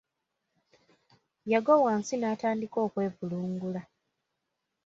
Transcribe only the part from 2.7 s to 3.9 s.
okwevulungula.